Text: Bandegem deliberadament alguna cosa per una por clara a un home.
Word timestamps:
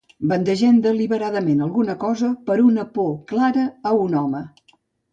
Bandegem 0.29 0.79
deliberadament 0.85 1.61
alguna 1.67 1.97
cosa 2.05 2.31
per 2.49 2.57
una 2.71 2.89
por 2.99 3.15
clara 3.35 3.71
a 3.93 3.97
un 4.09 4.23
home. 4.27 4.47